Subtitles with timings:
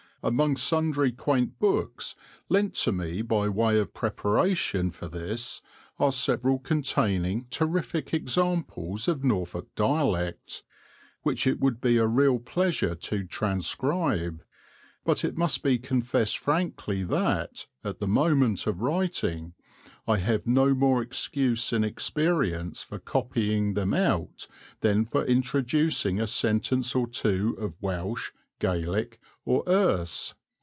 [0.23, 2.13] Among sundry quaint books
[2.47, 5.63] lent to me by way of preparation for this
[5.97, 10.61] are several containing terrific examples of Norfolk dialect,
[11.23, 14.43] which it would be a real pleasure to transcribe,
[15.03, 19.55] but it must be confessed frankly that, at the moment of writing,
[20.07, 24.47] I have no more excuse in experience for copying them out
[24.81, 28.29] than for introducing a sentence or two of Welsh,
[28.59, 30.35] Gaelic, or Erse.